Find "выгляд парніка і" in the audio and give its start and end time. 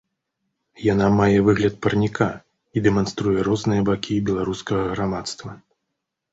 1.47-2.85